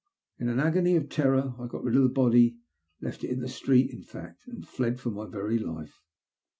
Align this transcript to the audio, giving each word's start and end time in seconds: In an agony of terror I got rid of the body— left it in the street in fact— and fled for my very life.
In 0.39 0.49
an 0.49 0.59
agony 0.59 0.95
of 0.95 1.09
terror 1.09 1.53
I 1.59 1.67
got 1.67 1.83
rid 1.83 1.95
of 1.95 2.01
the 2.01 2.09
body— 2.09 2.57
left 3.03 3.23
it 3.23 3.29
in 3.29 3.39
the 3.39 3.47
street 3.47 3.91
in 3.91 4.01
fact— 4.01 4.47
and 4.47 4.67
fled 4.67 4.99
for 4.99 5.11
my 5.11 5.27
very 5.27 5.59
life. 5.59 5.99